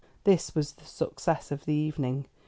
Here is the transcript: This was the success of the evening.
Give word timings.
This 0.23 0.55
was 0.55 0.71
the 0.71 0.85
success 0.87 1.51
of 1.51 1.65
the 1.65 1.75
evening. 1.75 2.25